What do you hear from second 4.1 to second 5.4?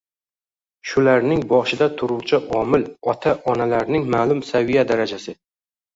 ma’lum saviya darajasi